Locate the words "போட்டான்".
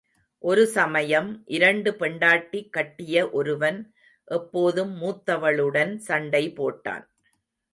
6.49-7.05